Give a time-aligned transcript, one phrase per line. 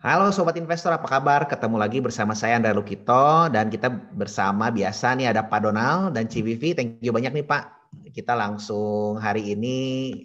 [0.00, 1.44] Halo Sobat Investor, apa kabar?
[1.44, 6.24] Ketemu lagi bersama saya Andra Lukito dan kita bersama biasa nih ada Pak Donald dan
[6.24, 6.72] Civivi.
[6.72, 7.92] Thank you banyak nih Pak.
[8.08, 9.76] Kita langsung hari ini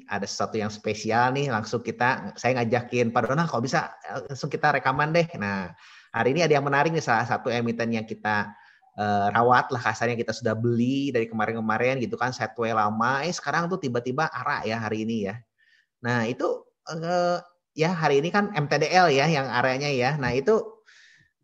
[0.08, 1.52] ada sesuatu yang spesial nih.
[1.52, 3.92] Langsung kita, saya ngajakin Pak Donald kalau bisa
[4.32, 5.28] langsung kita rekaman deh.
[5.36, 5.76] Nah
[6.16, 8.56] hari ini ada yang menarik nih salah satu emiten yang kita
[8.96, 13.28] uh, rawat lah kasarnya kita sudah beli dari kemarin-kemarin gitu kan setway lama.
[13.28, 15.36] Eh sekarang tuh tiba-tiba arah ya hari ini ya.
[16.00, 17.44] Nah itu uh,
[17.76, 20.16] ya hari ini kan MTDL ya yang areanya ya.
[20.16, 20.82] Nah itu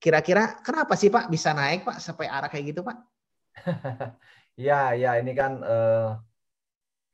[0.01, 2.97] kira-kira kenapa sih Pak bisa naik Pak sampai arah kayak gitu Pak?
[4.67, 6.09] ya ya ini kan eh,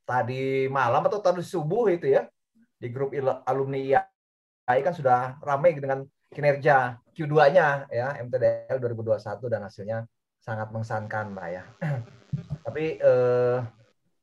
[0.06, 2.30] tadi malam atau tadi subuh itu ya
[2.78, 3.12] di grup
[3.50, 9.18] alumni IAI kan sudah ramai dengan kinerja Q2-nya ya MTDL 2021
[9.50, 10.00] dan hasilnya
[10.38, 11.64] sangat mengesankan Mbak ya.
[12.70, 13.60] Tapi eh,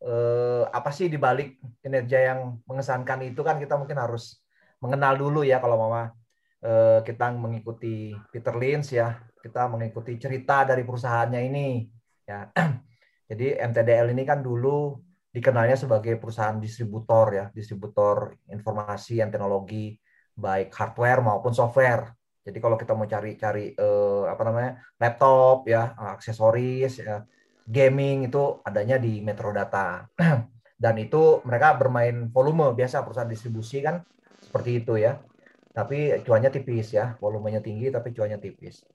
[0.07, 4.44] eh, apa sih dibalik kinerja yang mengesankan itu kan kita mungkin harus
[4.85, 6.13] mengenal dulu ya kalau mama.
[6.61, 9.17] Eh, kita mengikuti Peter Lynch ya.
[9.41, 11.89] Kita mengikuti cerita dari perusahaannya ini
[12.29, 12.53] ya.
[13.33, 15.01] Jadi MTDL ini kan dulu
[15.33, 17.45] dikenalnya sebagai perusahaan distributor ya.
[17.49, 19.97] Distributor informasi dan teknologi
[20.37, 22.13] baik hardware maupun software.
[22.45, 27.25] Jadi kalau kita mau cari-cari eh, apa namanya laptop ya aksesoris ya,
[27.65, 30.05] gaming itu adanya di Metro Data.
[30.85, 34.05] Dan itu mereka bermain volume biasa perusahaan distribusi kan
[34.55, 35.19] seperti itu ya.
[35.75, 38.87] Tapi cuannya tipis ya, volumenya tinggi tapi cuannya tipis.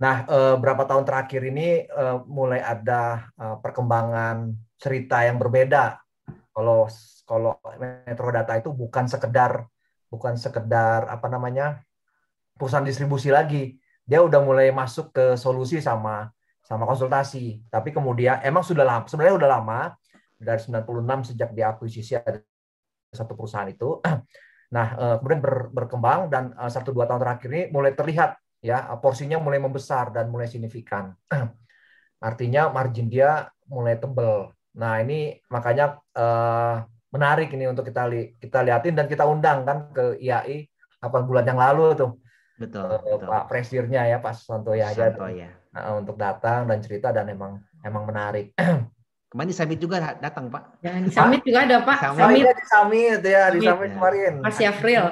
[0.00, 6.00] Nah, eh, berapa tahun terakhir ini eh, mulai ada eh, perkembangan cerita yang berbeda.
[6.56, 6.88] Kalau
[7.28, 9.68] kalau Metro Data itu bukan sekedar
[10.08, 11.84] bukan sekedar apa namanya
[12.56, 13.76] perusahaan distribusi lagi.
[14.08, 16.32] Dia udah mulai masuk ke solusi sama
[16.64, 17.60] sama konsultasi.
[17.68, 19.80] Tapi kemudian emang sudah lama, sebenarnya udah lama
[20.40, 22.40] dari 96 sejak diakuisisi ada
[23.12, 24.00] satu perusahaan itu.
[24.74, 28.30] Nah, eh, kemudian ber, berkembang dan eh, satu dua tahun terakhir ini mulai terlihat
[28.64, 31.14] ya porsinya mulai membesar dan mulai signifikan.
[32.28, 34.50] Artinya margin dia mulai tebel.
[34.76, 39.88] Nah, ini makanya uh, menarik ini untuk kita li kita liatin dan kita undang kan
[39.92, 40.68] ke IAI
[41.00, 42.10] 8 bulan yang lalu tuh.
[42.56, 43.28] Betul, uh, betul.
[43.28, 45.12] Pak Presidirnya ya, Pak Santoya aja.
[45.12, 45.48] Santoya.
[45.76, 48.56] Uh, untuk datang dan cerita dan emang emang menarik.
[49.36, 50.80] Kemarin di summit juga datang Pak.
[50.80, 51.98] Ya, di summit juga ada Pak.
[52.00, 52.24] Summit.
[52.24, 52.40] Summit.
[52.40, 53.94] Iya, di summit ya, di summit ya.
[54.00, 54.32] kemarin.
[54.40, 55.04] Pak Syafril.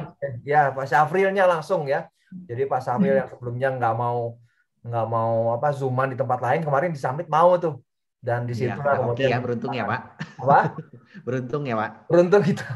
[0.49, 2.09] Ya, Pak Syafrilnya langsung ya.
[2.49, 3.21] Jadi Pak Syafril hmm.
[3.21, 4.41] yang sebelumnya nggak mau
[4.85, 7.81] nggak mau apa zooman di tempat lain kemarin di summit mau tuh
[8.21, 10.01] dan di situ ya, lah kemudian ya beruntung ya pak
[10.45, 10.59] apa
[11.25, 12.69] beruntung ya pak beruntung kita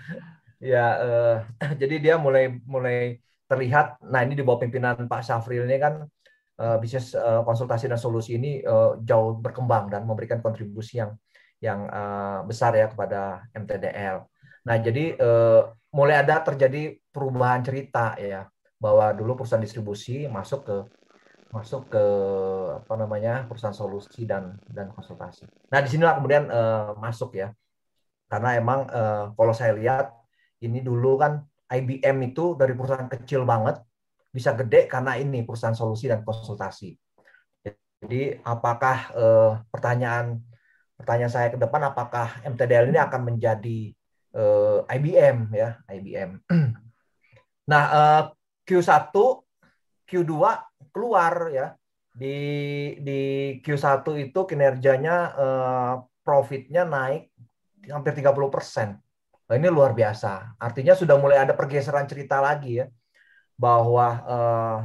[0.74, 1.36] ya eh,
[1.86, 6.06] jadi dia mulai mulai terlihat nah ini di bawah pimpinan Pak Syafril ini kan
[6.76, 11.16] bisnis uh, konsultasi dan solusi ini uh, jauh berkembang dan memberikan kontribusi yang
[11.60, 11.92] yang
[12.48, 14.24] besar ya kepada MTDL.
[14.64, 15.12] Nah, jadi
[15.92, 18.48] mulai ada terjadi perubahan cerita ya
[18.80, 20.76] bahwa dulu perusahaan distribusi masuk ke
[21.52, 22.04] masuk ke
[22.80, 25.44] apa namanya perusahaan solusi dan dan konsultasi.
[25.68, 26.48] Nah, di sinilah kemudian
[26.96, 27.52] masuk ya
[28.32, 28.88] karena emang
[29.36, 30.16] kalau saya lihat
[30.64, 33.84] ini dulu kan IBM itu dari perusahaan kecil banget
[34.30, 36.94] bisa gede karena ini perusahaan solusi dan konsultasi.
[38.00, 40.40] Jadi apakah eh, pertanyaan
[40.96, 43.92] pertanyaan saya ke depan apakah MTDL ini akan menjadi
[44.34, 46.30] eh, IBM ya IBM.
[47.70, 48.22] nah eh,
[48.64, 49.12] Q1
[50.06, 50.32] Q2
[50.94, 51.66] keluar ya
[52.14, 52.36] di
[53.02, 53.20] di
[53.60, 57.34] Q1 itu kinerjanya eh, profitnya naik
[57.90, 58.88] hampir 30 persen.
[59.50, 60.54] Nah, ini luar biasa.
[60.62, 62.86] Artinya sudah mulai ada pergeseran cerita lagi ya
[63.60, 64.78] bahwa uh,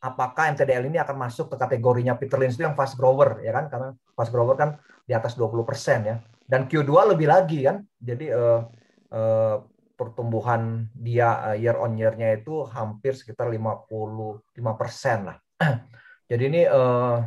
[0.00, 3.68] apakah MTDL ini akan masuk ke kategorinya Peter Lynch itu yang fast grower ya kan?
[3.68, 6.16] Karena fast grower kan di atas 20% ya.
[6.48, 7.84] Dan Q2 lebih lagi kan?
[8.00, 8.64] Jadi uh,
[9.12, 9.56] uh,
[10.00, 15.36] pertumbuhan dia uh, year on year-nya itu hampir sekitar 55% lah.
[16.30, 17.20] Jadi ini uh,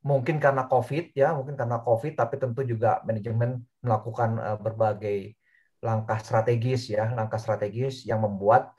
[0.00, 5.36] mungkin karena COVID ya mungkin karena COVID tapi tentu juga manajemen melakukan uh, berbagai
[5.84, 7.12] langkah strategis ya.
[7.12, 8.72] Langkah strategis yang membuat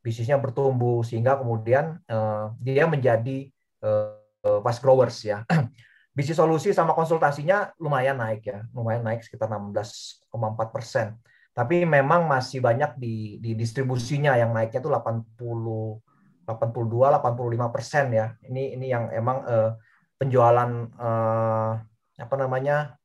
[0.00, 3.52] bisnisnya bertumbuh sehingga kemudian uh, dia menjadi
[3.84, 5.44] uh, fast growers ya.
[6.10, 10.26] Bisnis solusi sama konsultasinya lumayan naik ya, lumayan naik sekitar 16,4
[10.74, 11.14] persen.
[11.54, 18.26] Tapi memang masih banyak di, di distribusinya yang naiknya itu 80, 82, 85 persen ya.
[18.42, 19.70] Ini ini yang emang uh,
[20.18, 21.72] penjualan uh,
[22.18, 22.98] apa namanya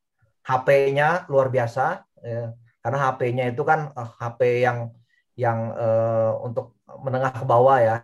[0.46, 2.06] HP-nya luar biasa.
[2.26, 2.58] Ya.
[2.82, 4.94] Karena HP-nya itu kan uh, HP yang
[5.36, 7.96] yang uh, untuk menengah ke bawah ya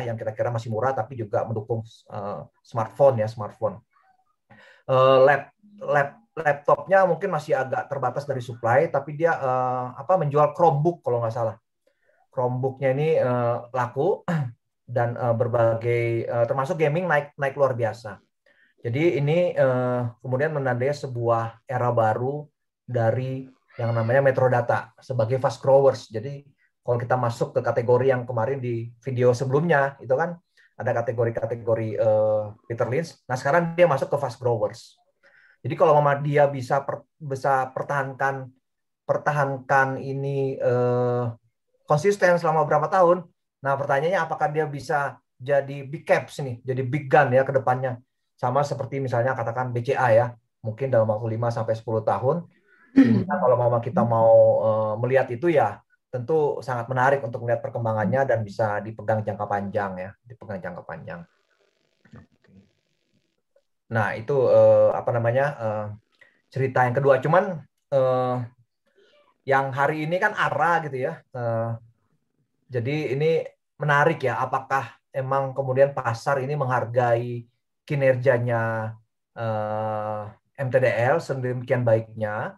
[0.00, 3.78] yang kira-kira masih murah tapi juga mendukung uh, smartphone ya smartphone
[4.90, 10.56] uh, lap, lap laptopnya mungkin masih agak terbatas dari supply tapi dia uh, apa menjual
[10.56, 11.56] Chromebook kalau nggak salah
[12.32, 14.24] Chromebooknya ini uh, laku
[14.96, 18.16] dan uh, berbagai uh, termasuk gaming naik naik luar biasa.
[18.82, 22.48] Jadi ini uh, kemudian menandai sebuah era baru
[22.82, 23.46] dari
[23.78, 26.08] yang namanya metrodata sebagai fast growers.
[26.08, 26.42] Jadi
[26.82, 30.34] kalau kita masuk ke kategori yang kemarin di video sebelumnya itu kan
[30.74, 33.22] ada kategori-kategori uh, Peter Lynch.
[33.30, 34.98] Nah sekarang dia masuk ke fast growers.
[35.62, 38.50] Jadi kalau mama dia bisa per, bisa pertahankan
[39.06, 41.30] pertahankan ini uh,
[41.86, 43.26] konsisten selama berapa tahun,
[43.62, 47.98] nah pertanyaannya apakah dia bisa jadi big caps nih, jadi big gun ya ke depannya.
[48.38, 50.26] Sama seperti misalnya katakan BCA ya,
[50.66, 52.36] mungkin dalam waktu 5 sampai 10 tahun.
[52.94, 55.78] Sehingga kalau mama kita mau uh, melihat itu ya
[56.12, 61.24] tentu sangat menarik untuk melihat perkembangannya dan bisa dipegang jangka panjang ya, dipegang jangka panjang.
[63.92, 65.46] Nah, itu uh, apa namanya?
[65.56, 65.86] Uh,
[66.52, 67.16] cerita yang kedua.
[67.24, 67.64] Cuman
[67.96, 68.36] uh,
[69.48, 71.24] yang hari ini kan ARA gitu ya.
[71.32, 71.80] Uh,
[72.68, 73.48] jadi ini
[73.80, 77.48] menarik ya, apakah emang kemudian pasar ini menghargai
[77.88, 78.94] kinerjanya
[79.36, 82.56] uh, MTDL sedemikian baiknya,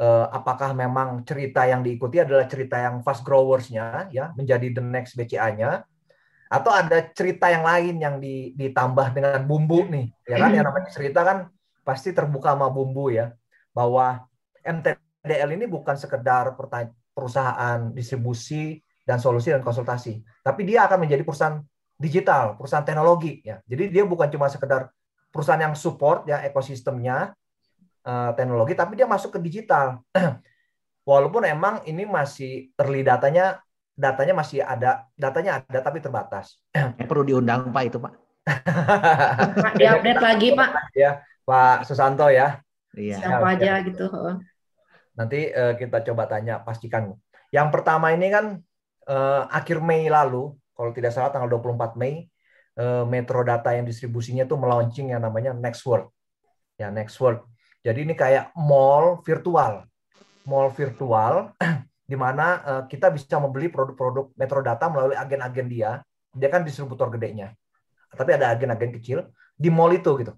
[0.00, 5.16] uh, apakah memang cerita yang diikuti adalah cerita yang fast growers-nya ya menjadi the next
[5.16, 5.84] BCA-nya
[6.46, 8.16] atau ada cerita yang lain yang
[8.54, 10.50] ditambah dengan bumbu nih ya kan?
[10.54, 11.38] Yang namanya cerita kan
[11.82, 13.34] pasti terbuka sama bumbu ya.
[13.74, 14.24] Bahwa
[14.62, 16.54] MTDL ini bukan sekedar
[17.12, 21.62] perusahaan distribusi dan solusi dan konsultasi tapi dia akan menjadi perusahaan
[21.98, 23.58] digital, perusahaan teknologi ya.
[23.66, 24.92] Jadi dia bukan cuma sekedar
[25.32, 27.34] perusahaan yang support ya ekosistemnya
[28.06, 30.00] uh, teknologi, tapi dia masuk ke digital.
[31.10, 33.58] Walaupun emang ini masih early datanya
[33.96, 36.62] datanya masih ada, datanya ada tapi terbatas.
[37.10, 38.12] Perlu diundang Pak itu Pak.
[39.80, 40.70] Diupdate lagi Pak.
[40.94, 42.62] Ya Pak Susanto ya.
[42.94, 43.18] Iya.
[43.20, 44.06] Siapa aja gitu.
[45.18, 47.14] Nanti uh, kita coba tanya pastikan.
[47.50, 48.58] Yang pertama ini kan
[49.06, 52.28] uh, akhir Mei lalu kalau tidak salah tanggal 24 Mei
[52.76, 56.12] eh, Metro Data yang distribusinya itu melaunching yang namanya Next World.
[56.76, 57.48] Ya, Next World.
[57.86, 59.86] Jadi ini kayak mall virtual.
[60.50, 61.54] Mall virtual
[62.10, 66.02] di mana eh, kita bisa membeli produk-produk Metro Data melalui agen-agen dia.
[66.34, 67.54] Dia kan distributor gedenya.
[68.10, 70.34] Tapi ada agen-agen kecil di mall itu gitu.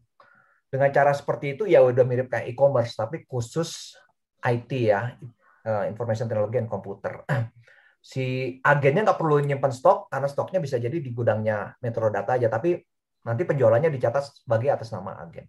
[0.68, 3.96] Dengan cara seperti itu ya udah mirip kayak e-commerce tapi khusus
[4.44, 5.16] IT ya,
[5.64, 7.24] eh, information technology and computer.
[7.98, 12.76] si agennya nggak perlu nyimpan stok karena stoknya bisa jadi di gudangnya Metrodata aja, tapi
[13.24, 15.48] nanti penjualannya dicatat sebagai atas nama agen.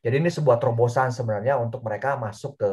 [0.00, 2.70] Jadi ini sebuah terobosan sebenarnya untuk mereka masuk ke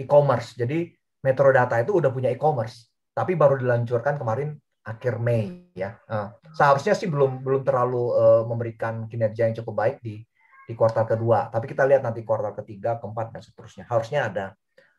[0.00, 0.54] e-commerce.
[0.56, 0.92] Jadi
[1.24, 4.54] Metrodata itu udah punya e-commerce, tapi baru diluncurkan kemarin
[4.86, 5.98] akhir Mei ya.
[6.06, 10.22] Nah, seharusnya sih belum belum terlalu uh, memberikan kinerja yang cukup baik di
[10.66, 13.84] di kuartal kedua, tapi kita lihat nanti kuartal ketiga, keempat dan seterusnya.
[13.90, 14.46] Harusnya ada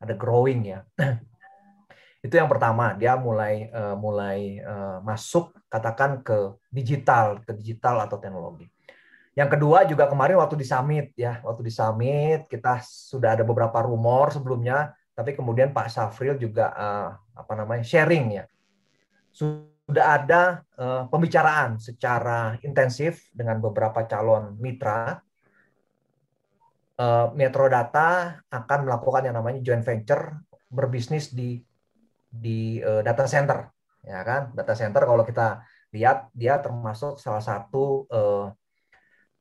[0.03, 0.83] ada growing ya.
[2.25, 8.19] Itu yang pertama, dia mulai uh, mulai uh, masuk katakan ke digital, ke digital atau
[8.19, 8.67] teknologi.
[9.37, 13.85] Yang kedua juga kemarin waktu di summit ya, waktu di summit kita sudah ada beberapa
[13.85, 18.49] rumor sebelumnya, tapi kemudian Pak Safril juga uh, apa namanya sharing ya.
[19.29, 25.21] Sudah ada uh, pembicaraan secara intensif dengan beberapa calon mitra
[26.97, 30.33] uh, Metro Data akan melakukan yang namanya joint venture
[30.67, 31.61] berbisnis di
[32.27, 33.69] di uh, data center
[34.03, 35.63] ya kan data center kalau kita
[35.95, 38.51] lihat dia termasuk salah satu uh,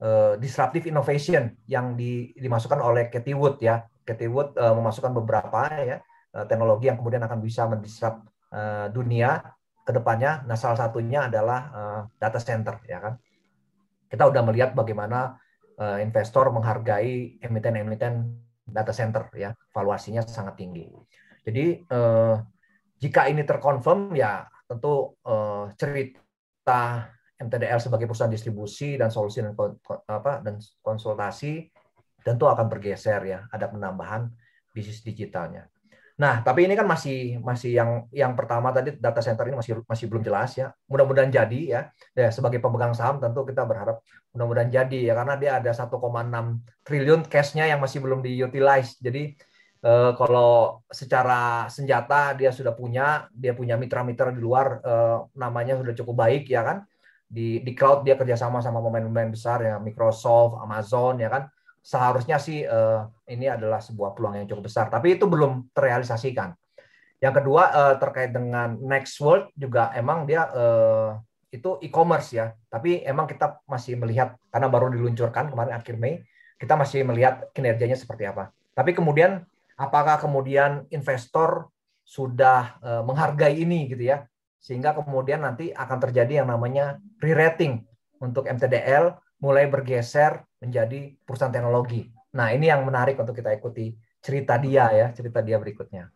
[0.03, 3.85] uh, disruptive innovation yang di, dimasukkan oleh Katie Wood ya.
[4.07, 5.99] Katie Wood uh, memasukkan beberapa ya
[6.37, 8.23] uh, teknologi yang kemudian akan bisa mendisrupt
[8.55, 9.43] uh, dunia
[9.87, 13.15] ke depannya nah salah satunya adalah uh, data center ya kan.
[14.07, 15.35] Kita udah melihat bagaimana
[15.79, 19.51] uh, investor menghargai emiten-emiten data center ya.
[19.75, 20.87] Valuasinya sangat tinggi.
[21.47, 22.39] Jadi uh,
[22.99, 27.07] jika ini terkonfirm ya tentu uh, cerita
[27.37, 29.53] MTDL sebagai perusahaan distribusi dan solusi dan
[30.09, 31.69] apa dan konsultasi
[32.25, 34.27] tentu akan bergeser ya ada penambahan
[34.73, 35.69] bisnis digitalnya.
[36.17, 40.09] Nah, tapi ini kan masih masih yang yang pertama tadi data center ini masih masih
[40.09, 40.73] belum jelas ya.
[40.89, 41.81] Mudah-mudahan jadi ya.
[42.17, 44.01] Ya sebagai pemegang saham tentu kita berharap
[44.33, 45.93] mudah-mudahan jadi ya karena dia ada 1,6
[46.89, 48.97] triliun cash-nya yang masih belum diutilize.
[48.97, 49.37] Jadi
[49.85, 55.93] uh, kalau secara senjata dia sudah punya, dia punya mitra-mitra di luar uh, namanya sudah
[55.93, 56.89] cukup baik ya kan.
[57.27, 61.51] Di di cloud dia kerjasama sama pemain-pemain besar ya Microsoft, Amazon ya kan.
[61.83, 66.55] Seharusnya sih uh, ini adalah sebuah peluang yang cukup besar, tapi itu belum terrealisasikan.
[67.23, 71.15] Yang kedua uh, terkait dengan Next World juga emang dia uh,
[71.55, 76.27] itu e-commerce ya, tapi emang kita masih melihat karena baru diluncurkan kemarin akhir Mei,
[76.59, 78.51] kita masih melihat kinerjanya seperti apa.
[78.75, 79.47] Tapi kemudian
[79.79, 81.71] apakah kemudian investor
[82.03, 84.27] sudah menghargai ini gitu ya
[84.59, 87.85] sehingga kemudian nanti akan terjadi yang namanya re-rating
[88.19, 92.09] untuk MTDL mulai bergeser menjadi perusahaan teknologi.
[92.37, 96.11] Nah, ini yang menarik untuk kita ikuti cerita dia ya, cerita dia berikutnya.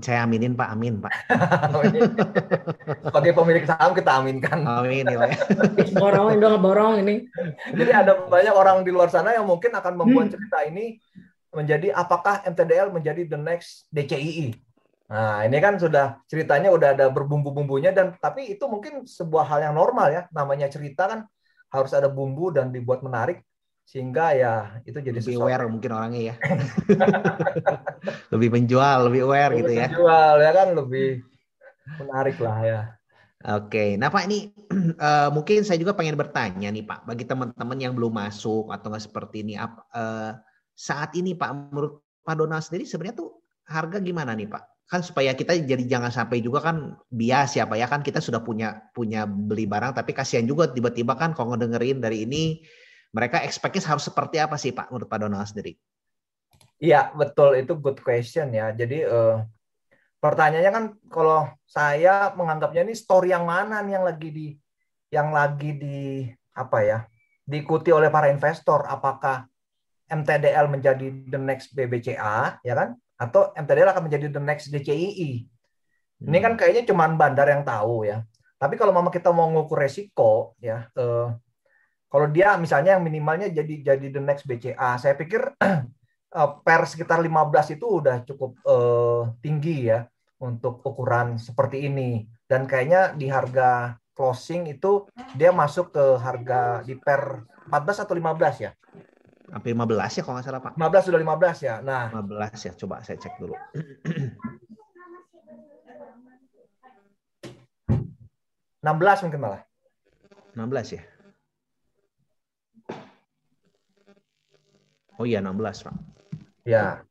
[0.00, 1.12] Saya aminin Pak, amin Pak.
[3.12, 4.64] Sebagai pemilik saham kita aminkan.
[4.64, 5.28] Amin ya.
[6.00, 7.28] borong dong, borong ini.
[7.76, 10.34] Jadi ada banyak orang di luar sana yang mungkin akan membuat hmm.
[10.40, 10.96] cerita ini
[11.52, 14.56] menjadi apakah MTDL menjadi the next DCII.
[15.06, 19.74] Nah, ini kan sudah ceritanya udah ada berbumbu-bumbunya dan tapi itu mungkin sebuah hal yang
[19.78, 20.22] normal ya.
[20.34, 21.20] Namanya cerita kan
[21.70, 23.42] harus ada bumbu dan dibuat menarik
[23.86, 25.46] sehingga ya itu jadi lebih sesuatu.
[25.46, 26.34] aware mungkin orangnya ya
[28.34, 31.08] lebih menjual lebih aware lebih gitu ya menjual ya kan lebih
[32.02, 32.80] menarik lah ya
[33.46, 34.50] Oke, nah Pak ini
[34.98, 39.06] uh, mungkin saya juga pengen bertanya nih Pak, bagi teman-teman yang belum masuk atau nggak
[39.06, 40.34] seperti ini, uh,
[40.74, 43.38] saat ini Pak, menurut Pak Donald sendiri sebenarnya tuh
[43.70, 44.75] harga gimana nih Pak?
[44.86, 48.38] Kan supaya kita jadi jangan sampai juga kan bias ya Pak ya kan kita sudah
[48.38, 52.62] punya punya beli barang tapi kasihan juga tiba-tiba kan kalau ngedengerin dari ini
[53.10, 55.74] mereka expect harus seperti apa sih Pak menurut Pak Donald sendiri?
[56.76, 58.70] Iya betul itu good question ya.
[58.70, 59.40] Jadi uh,
[60.20, 64.46] pertanyaannya kan kalau saya menganggapnya ini story yang mana nih yang lagi di
[65.08, 66.00] yang lagi di
[66.56, 66.98] apa ya
[67.46, 69.46] diikuti oleh para investor apakah
[70.10, 75.48] MTDL menjadi the next BBCA ya kan atau MTDL akan menjadi the next DCII
[76.16, 76.60] ini kan hmm.
[76.60, 78.24] kayaknya cuma bandar yang tahu ya
[78.56, 81.28] tapi kalau mama kita mau ngukur resiko ya eh,
[82.06, 87.18] kalau dia misalnya yang minimalnya jadi jadi the next BCA, saya pikir uh, per sekitar
[87.18, 90.06] 15 itu udah cukup uh, tinggi ya
[90.40, 92.24] untuk ukuran seperti ini.
[92.46, 95.04] Dan kayaknya di harga closing itu
[95.34, 98.72] dia masuk ke harga di per 14 atau 15 ya?
[99.52, 100.72] Hampir 15 ya kalau nggak salah Pak.
[100.74, 101.74] 15 sudah 15 ya.
[101.82, 102.72] Nah, 15 ya.
[102.74, 103.54] Coba saya cek dulu.
[108.82, 109.62] 16 mungkin malah.
[110.54, 111.02] 16 ya.
[115.16, 115.96] Oh iya 16 Pak.
[116.66, 117.02] Ya.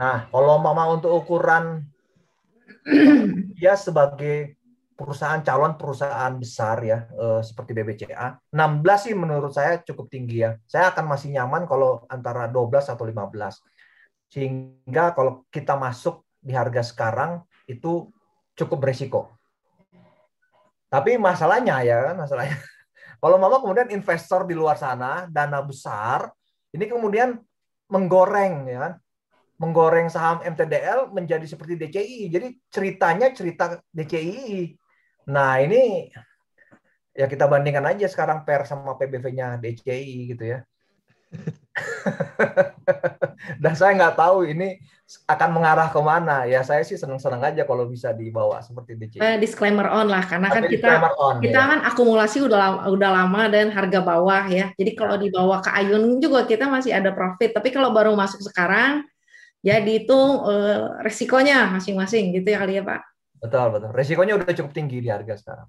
[0.00, 1.86] Nah kalau mama untuk ukuran
[3.58, 4.56] ya sebagai
[4.94, 10.54] perusahaan calon perusahaan besar ya eh, seperti BBCA 16 sih menurut saya cukup tinggi ya.
[10.70, 13.58] Saya akan masih nyaman kalau antara 12 atau 15.
[14.30, 18.10] Sehingga kalau kita masuk di harga sekarang itu
[18.54, 19.34] cukup berisiko.
[20.86, 22.54] Tapi masalahnya ya kan masalahnya
[23.22, 26.30] kalau mama kemudian investor di luar sana dana besar
[26.70, 27.34] ini kemudian
[27.90, 28.92] menggoreng ya kan
[29.58, 34.74] menggoreng saham MTDL menjadi seperti DCI jadi ceritanya cerita DCI
[35.24, 36.12] nah ini
[37.14, 40.60] ya kita bandingkan aja sekarang per sama PBV-nya DCI gitu ya
[43.62, 44.78] dan saya nggak tahu ini
[45.28, 46.48] akan mengarah ke mana.
[46.48, 49.20] Ya saya sih senang-senang aja kalau bisa dibawa seperti DCI.
[49.20, 51.70] Eh, disclaimer on lah, karena kan kita on, kita ya.
[51.76, 54.72] kan akumulasi udah udah lama dan harga bawah ya.
[54.80, 57.52] Jadi kalau dibawa ke Ayun juga kita masih ada profit.
[57.52, 59.04] Tapi kalau baru masuk sekarang,
[59.60, 63.13] ya dihitung eh, resikonya masing-masing gitu ya kali ya Pak.
[63.44, 63.90] Betul betul.
[63.92, 65.68] Resikonya udah cukup tinggi di harga sekarang.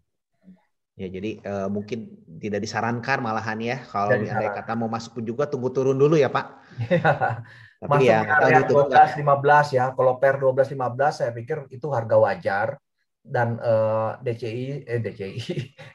[0.95, 2.07] Ya, jadi uh, mungkin
[2.39, 6.31] tidak disarankan malahan ya kalau ada kata mau masuk pun juga tunggu turun dulu ya
[6.31, 6.45] Pak.
[7.83, 9.85] Tapi Masuk ya area 12 15 ya.
[9.91, 12.67] Kalau per 12 15 saya pikir itu harga wajar
[13.19, 15.39] dan uh, eh, DCI eh DCI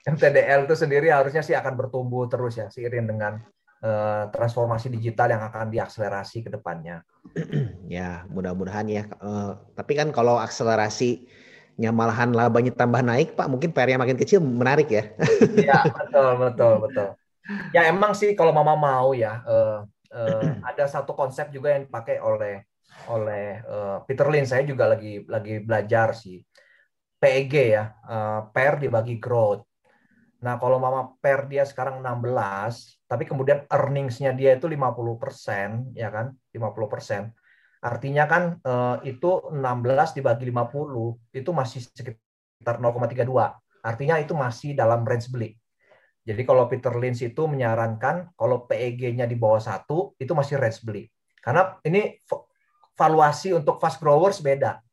[0.05, 3.41] MTDL itu sendiri harusnya sih akan bertumbuh terus ya seiring dengan
[3.81, 7.01] uh, transformasi digital yang akan diakselerasi ke depannya.
[7.89, 9.09] ya, mudah-mudahan ya.
[9.17, 11.25] Uh, tapi kan kalau akselerasi
[11.81, 15.09] nya malahan labanya tambah naik, Pak, mungkin PR-nya makin kecil menarik ya.
[15.57, 17.09] Iya, betul, betul, betul.
[17.73, 22.21] Ya emang sih kalau Mama mau ya, uh, uh, ada satu konsep juga yang dipakai
[22.21, 22.69] oleh
[23.09, 24.45] oleh uh, Peter Lin.
[24.45, 26.45] Saya juga lagi lagi belajar sih.
[27.17, 29.65] PEG ya, uh, per dibagi growth.
[30.45, 36.33] Nah, kalau Mama per dia sekarang 16, tapi kemudian earnings-nya dia itu 50%, ya kan?
[36.53, 37.29] 50%.
[37.81, 43.25] Artinya kan eh, itu 16 dibagi 50 itu masih sekitar 0,32.
[43.81, 45.57] Artinya itu masih dalam range beli.
[46.21, 51.09] Jadi kalau Peter Lynch itu menyarankan kalau PEG-nya di bawah satu itu masih range beli.
[51.41, 52.21] Karena ini
[52.93, 54.85] valuasi untuk fast growers beda.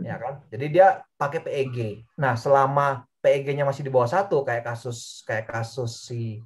[0.00, 0.40] Ya kan?
[0.48, 2.08] Jadi dia pakai PEG.
[2.16, 6.40] Nah, selama PEG-nya masih di bawah satu kayak kasus kayak kasus si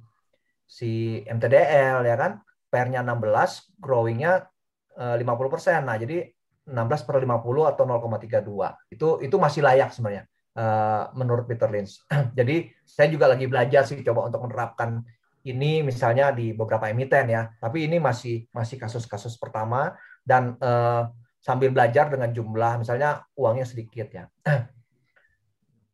[0.67, 2.41] si MTDL ya kan,
[2.73, 4.49] PR-nya 16, growing-nya
[4.97, 5.21] 50%.
[5.21, 6.17] Eh, nah, jadi
[6.63, 8.93] 16 per 50 atau 0,32.
[8.93, 10.23] Itu itu masih layak sebenarnya
[10.55, 11.99] uh, menurut Peter Lynch.
[12.37, 15.03] jadi saya juga lagi belajar sih coba untuk menerapkan
[15.43, 17.51] ini misalnya di beberapa emiten ya.
[17.59, 19.91] Tapi ini masih masih kasus-kasus pertama
[20.23, 21.11] dan uh,
[21.43, 24.25] sambil belajar dengan jumlah misalnya uangnya sedikit ya.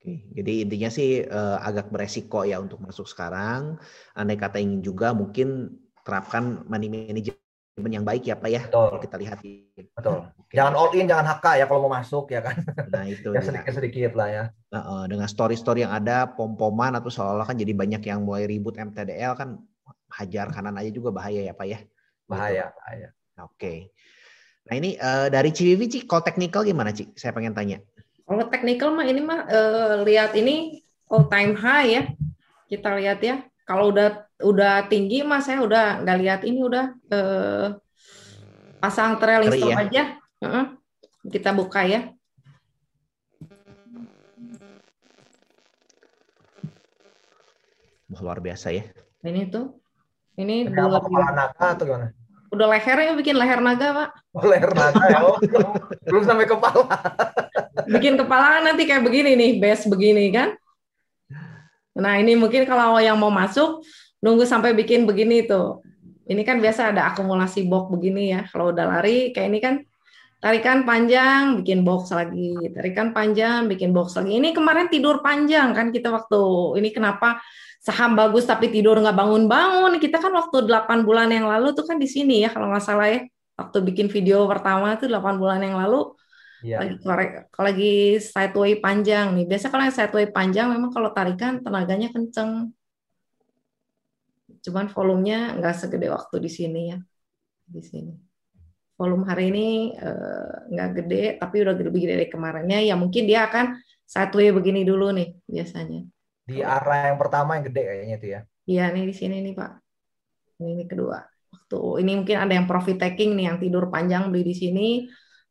[0.09, 3.81] Jadi intinya sih uh, agak beresiko ya untuk masuk sekarang.
[4.13, 5.75] Andai kata ingin juga mungkin
[6.05, 6.87] terapkan money
[7.79, 8.61] management yang baik ya Pak ya.
[8.67, 8.85] Betul.
[8.91, 9.37] Kalau kita lihat.
[9.39, 10.17] Betul.
[10.43, 10.53] Oke.
[10.53, 12.55] Jangan all in, jangan HK ya kalau mau masuk ya kan.
[12.91, 13.29] Nah itu.
[13.35, 14.43] ya sedikit-sedikit lah ya.
[14.75, 19.39] Uh, dengan story-story yang ada, pom-poman atau seolah-olah kan jadi banyak yang mulai ribut MTDL
[19.39, 19.55] kan
[20.11, 21.79] hajar kanan aja juga bahaya ya Pak ya.
[22.27, 23.07] Bahaya, bahaya.
[23.39, 23.95] Oke.
[24.67, 27.15] Nah ini uh, dari Civivi Ci, call technical gimana Ci?
[27.15, 27.79] Saya pengen tanya.
[28.27, 32.03] Kalau technical mah ini mah uh, lihat ini all time high ya.
[32.69, 33.41] Kita lihat ya.
[33.69, 37.77] Kalau udah udah tinggi mah saya udah nggak lihat ini udah uh,
[38.81, 39.77] pasang trailing stop ya?
[39.85, 40.03] aja.
[40.41, 40.65] Uh -uh.
[41.29, 42.09] Kita buka ya.
[48.17, 48.89] Luar biasa ya.
[49.21, 49.77] Ini tuh.
[50.39, 52.09] Ini, kepala naga atau gimana?
[52.49, 54.09] Udah lehernya bikin leher naga, Pak.
[54.33, 55.19] Oh, leher naga ya.
[55.21, 55.37] Oh,
[56.09, 56.89] belum sampai kepala.
[57.93, 60.57] bikin kepala kan nanti kayak begini nih, base begini kan.
[61.99, 63.83] Nah, ini mungkin kalau yang mau masuk
[64.23, 65.83] nunggu sampai bikin begini tuh.
[66.29, 68.45] Ini kan biasa ada akumulasi box begini ya.
[68.49, 69.75] Kalau udah lari kayak ini kan
[70.39, 74.37] tarikan panjang, bikin box lagi, tarikan panjang, bikin box lagi.
[74.37, 76.39] Ini kemarin tidur panjang kan kita waktu
[76.79, 77.41] ini kenapa
[77.81, 79.97] saham bagus tapi tidur nggak bangun-bangun.
[79.97, 83.09] Kita kan waktu 8 bulan yang lalu tuh kan di sini ya kalau nggak salah
[83.09, 83.25] ya.
[83.59, 86.13] Waktu bikin video pertama tuh 8 bulan yang lalu
[86.65, 86.83] ya.
[86.83, 89.45] lagi korek, kalau lagi sideway panjang nih.
[89.47, 92.71] Biasa kalau yang sideway panjang memang kalau tarikan tenaganya kenceng.
[94.59, 96.97] Cuman volumenya nggak segede waktu di sini ya.
[97.69, 98.13] Di sini.
[98.99, 102.79] Volume hari ini eh, nggak gede, tapi udah lebih gede dari kemarinnya.
[102.83, 106.03] Ya mungkin dia akan sideway begini dulu nih biasanya.
[106.49, 108.41] Di arah yang pertama yang gede kayaknya itu ya.
[108.69, 109.71] Iya, nih di sini nih, Pak.
[110.61, 111.17] Ini, ini kedua.
[111.49, 114.87] Waktu ini mungkin ada yang profit taking nih yang tidur panjang beli di sini,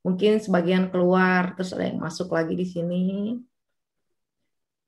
[0.02, 3.04] mungkin sebagian keluar terus ada yang masuk lagi di sini.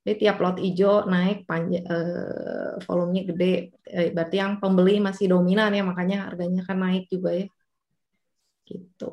[0.00, 3.76] Jadi tiap lot hijau naik panjang eh, volumenya gede.
[3.84, 7.46] Eh, berarti yang pembeli masih dominan ya, makanya harganya kan naik juga ya.
[8.64, 9.12] Gitu.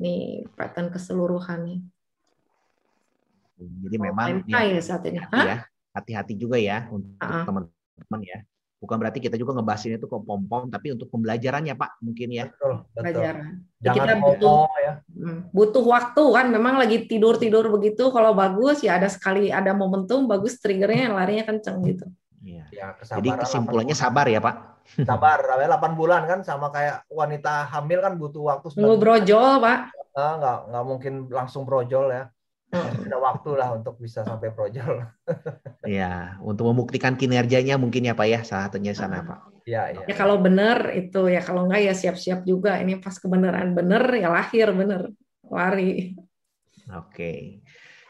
[0.00, 1.84] Ini pattern keseluruhannya.
[3.60, 5.20] Jadi oh, memang ya, saat ini.
[5.20, 8.38] Ya, hati-hati juga ya untuk teman-teman ya.
[8.82, 12.44] Bukan berarti kita juga ngebahasin itu ke pom-pom, tapi untuk pembelajarannya Pak mungkin ya.
[12.52, 13.00] Betul, betul.
[13.00, 13.44] Pelajaran.
[13.80, 14.92] Jangan kita butuh, ya.
[15.08, 16.46] Hmm, butuh waktu kan.
[16.52, 18.12] Memang lagi tidur tidur begitu.
[18.12, 22.06] Kalau bagus ya ada sekali ada momentum bagus triggernya yang larinya kenceng gitu.
[22.44, 22.64] Iya.
[22.68, 24.84] Ya, Jadi kesimpulannya sabar ya Pak.
[25.00, 28.68] Sabar, 8 bulan kan sama kayak wanita hamil kan butuh waktu.
[28.76, 29.78] Nunggu brojol Pak.
[30.12, 32.33] Ah, nggak nggak mungkin langsung brojol ya
[32.74, 35.02] ada waktu lah untuk bisa sampai projol.
[35.84, 39.68] Iya, untuk membuktikan kinerjanya mungkin ya Pak ya, salah satunya sana Pak.
[39.68, 40.04] Iya, iya.
[40.08, 42.80] Ya kalau benar itu ya kalau enggak ya siap-siap juga.
[42.80, 45.12] Ini pas kebenaran benar ya lahir benar,
[45.44, 46.16] lari.
[46.88, 47.63] Oke.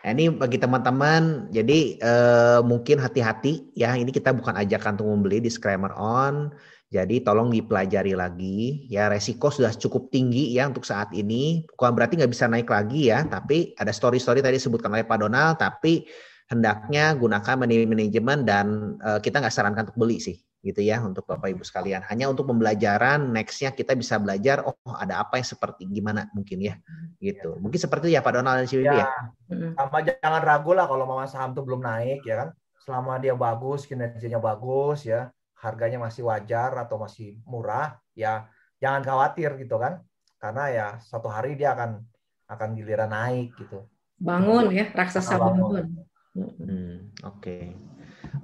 [0.05, 3.97] Nah, ini bagi teman-teman, jadi eh, mungkin hati-hati ya.
[3.97, 6.53] Ini kita bukan ajakan untuk membeli disclaimer on
[6.95, 11.67] jadi tolong dipelajari lagi ya resiko sudah cukup tinggi ya untuk saat ini.
[11.67, 15.59] Bukan berarti nggak bisa naik lagi ya, tapi ada story-story tadi disebutkan oleh Pak Donald,
[15.59, 16.07] tapi
[16.47, 21.53] hendaknya gunakan manajemen dan uh, kita nggak sarankan untuk beli sih gitu ya untuk Bapak
[21.53, 22.00] Ibu sekalian.
[22.09, 26.81] Hanya untuk pembelajaran nextnya kita bisa belajar oh ada apa yang seperti gimana mungkin ya
[27.20, 27.61] gitu.
[27.61, 29.07] Mungkin seperti itu ya Pak Donald dan Cibibi ya.
[29.53, 29.77] ya.
[29.77, 32.48] Sama jangan ragu lah kalau mama saham tuh belum naik ya kan.
[32.81, 35.29] Selama dia bagus, kinerjanya bagus ya
[35.64, 38.44] harganya masih wajar atau masih murah, ya
[38.77, 40.05] jangan khawatir gitu kan.
[40.37, 42.05] Karena ya satu hari dia akan
[42.44, 43.88] akan giliran naik gitu.
[44.20, 46.05] Bangun ya, raksasa bangun.
[46.37, 47.40] Hmm, Oke.
[47.40, 47.62] Okay.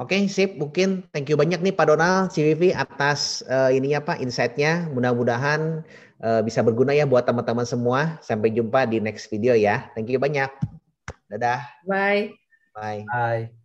[0.00, 0.56] Oke, okay, sip.
[0.56, 4.88] Mungkin thank you banyak nih Pak Donald, CVV atas uh, ininya Pak, insight-nya.
[4.88, 5.84] Mudah-mudahan
[6.24, 8.16] uh, bisa berguna ya buat teman-teman semua.
[8.24, 9.92] Sampai jumpa di next video ya.
[9.92, 10.48] Thank you banyak.
[11.28, 11.68] Dadah.
[11.84, 12.32] Bye.
[12.72, 13.04] Bye.
[13.12, 13.60] Bye.